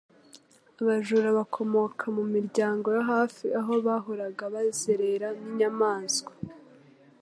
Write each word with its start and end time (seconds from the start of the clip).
Abajura 0.81 1.27
bakomoka 1.37 2.05
mu 2.15 2.23
miryango 2.33 2.87
yo 2.95 3.01
hafi 3.11 3.45
aho 3.59 3.73
bahoraga 3.85 4.43
bazerera 4.53 5.27
n'inyamaswa 5.39 6.31